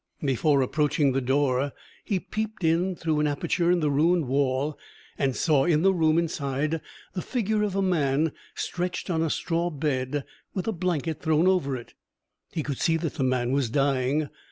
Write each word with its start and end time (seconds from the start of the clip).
Before 0.25 0.63
approaching 0.63 1.11
the 1.11 1.21
door, 1.21 1.73
he 2.03 2.19
peeped 2.19 2.63
in 2.63 2.95
through 2.95 3.19
an 3.19 3.27
aperture 3.27 3.69
in 3.69 3.81
the 3.81 3.91
ruined 3.91 4.27
wall, 4.27 4.75
and 5.15 5.35
saw 5.35 5.65
in 5.65 5.83
the 5.83 5.93
room 5.93 6.17
inside 6.17 6.81
the 7.13 7.21
figure 7.21 7.61
of 7.61 7.75
a 7.75 7.83
man, 7.83 8.31
stretched 8.55 9.11
on 9.11 9.21
a 9.21 9.29
straw 9.29 9.69
bed, 9.69 10.23
with 10.55 10.67
a 10.67 10.71
blanket 10.71 11.21
thrown 11.21 11.45
over 11.47 11.75
it. 11.77 11.93
He 12.51 12.63
could 12.63 12.79
see 12.79 12.97
that 12.97 13.13
the 13.13 13.23
man 13.23 13.51
was 13.51 13.69
dying. 13.69 14.29